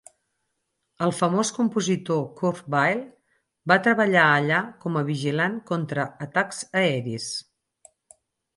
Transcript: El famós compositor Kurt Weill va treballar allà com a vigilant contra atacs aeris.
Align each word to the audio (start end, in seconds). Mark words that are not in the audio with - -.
El 1.07 1.11
famós 1.17 1.51
compositor 1.57 2.23
Kurt 2.39 2.71
Weill 2.75 3.03
va 3.73 3.79
treballar 3.89 4.25
allà 4.39 4.65
com 4.87 4.99
a 5.03 5.07
vigilant 5.13 5.61
contra 5.71 6.09
atacs 6.29 6.67
aeris. 6.85 7.33